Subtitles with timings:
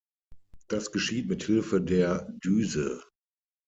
[0.67, 3.03] Das geschieht mit Hilfe der Düse.